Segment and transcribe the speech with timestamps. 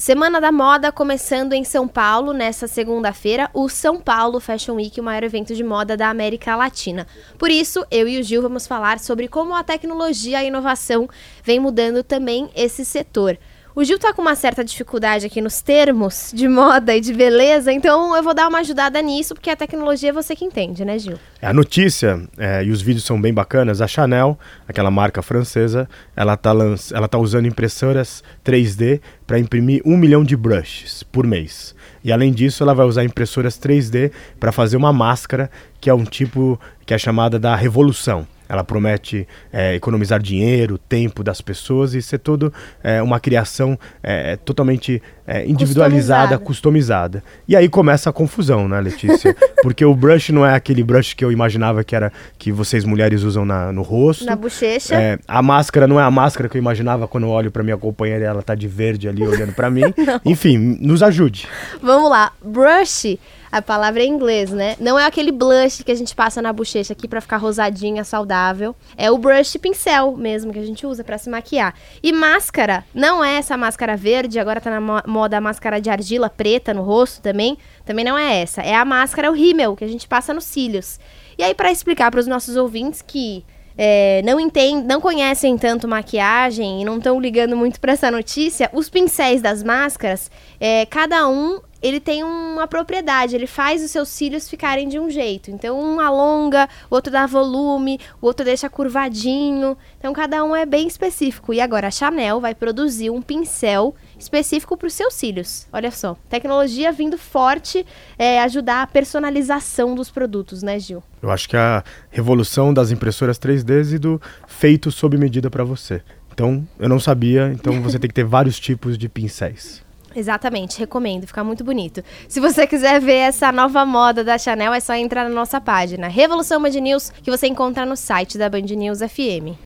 [0.00, 5.04] Semana da Moda começando em São Paulo nessa segunda-feira, o São Paulo Fashion Week, o
[5.04, 7.06] maior evento de moda da América Latina.
[7.38, 11.06] Por isso, eu e o Gil vamos falar sobre como a tecnologia e a inovação
[11.44, 13.36] vem mudando também esse setor.
[13.72, 17.72] O Gil tá com uma certa dificuldade aqui nos termos de moda e de beleza,
[17.72, 20.98] então eu vou dar uma ajudada nisso, porque a tecnologia é você que entende, né,
[20.98, 21.16] Gil?
[21.40, 24.36] É, a notícia, é, e os vídeos são bem bacanas, a Chanel,
[24.66, 26.50] aquela marca francesa, ela tá,
[26.92, 31.72] ela tá usando impressoras 3D para imprimir um milhão de brushes por mês.
[32.02, 34.10] E além disso, ela vai usar impressoras 3D
[34.40, 35.48] para fazer uma máscara,
[35.80, 38.26] que é um tipo que é chamada da revolução.
[38.50, 44.34] Ela promete é, economizar dinheiro, tempo das pessoas e ser todo é, uma criação é,
[44.34, 47.20] totalmente é, individualizada, customizada.
[47.20, 47.24] customizada.
[47.46, 49.36] E aí começa a confusão, né, Letícia?
[49.62, 53.22] Porque o brush não é aquele brush que eu imaginava que era que vocês mulheres
[53.22, 54.24] usam na, no rosto.
[54.24, 54.96] Na bochecha.
[54.96, 57.76] É, a máscara não é a máscara que eu imaginava quando eu olho para minha
[57.76, 59.84] companheira e ela tá de verde ali olhando para mim.
[60.26, 61.46] Enfim, nos ajude.
[61.80, 62.32] Vamos lá.
[62.44, 63.16] Brush
[63.52, 64.76] a palavra é em inglês, né?
[64.78, 68.76] Não é aquele blush que a gente passa na bochecha aqui para ficar rosadinha, saudável.
[68.96, 71.74] É o brush pincel mesmo que a gente usa para se maquiar.
[72.02, 76.30] E máscara, não é essa máscara verde, agora tá na moda a máscara de argila
[76.30, 77.58] preta no rosto também.
[77.84, 78.62] Também não é essa.
[78.62, 81.00] É a máscara, o rímel, que a gente passa nos cílios.
[81.36, 83.44] E aí, para explicar para os nossos ouvintes que
[83.76, 88.68] é, não entendem, não conhecem tanto maquiagem e não estão ligando muito para essa notícia,
[88.72, 90.30] os pincéis das máscaras,
[90.60, 95.10] é, cada um ele tem uma propriedade, ele faz os seus cílios ficarem de um
[95.10, 95.50] jeito.
[95.50, 99.76] Então, um alonga, o outro dá volume, o outro deixa curvadinho.
[99.98, 101.54] Então, cada um é bem específico.
[101.54, 105.66] E agora, a Chanel vai produzir um pincel específico para os seus cílios.
[105.72, 107.86] Olha só, tecnologia vindo forte
[108.18, 111.02] é, ajudar a personalização dos produtos, né, Gil?
[111.22, 116.02] Eu acho que a revolução das impressoras 3D e do feito sob medida para você.
[116.32, 119.82] Então, eu não sabia, então você tem que ter vários tipos de pincéis.
[120.14, 122.02] Exatamente, recomendo, fica muito bonito.
[122.28, 126.08] Se você quiser ver essa nova moda da Chanel, é só entrar na nossa página
[126.08, 129.56] Revolução Band News, que você encontra no site da Band News FM.